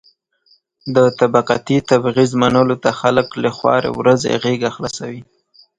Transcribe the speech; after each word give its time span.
د 0.95 0.97
طبقاتي 1.19 1.77
تبعيض 1.91 2.31
منلو 2.41 2.75
ته 2.83 2.91
خلک 3.01 3.27
له 3.43 3.49
خوارې 3.57 3.89
ورځې 3.99 4.39
غېږه 4.43 4.69
خلاصوي. 4.75 5.21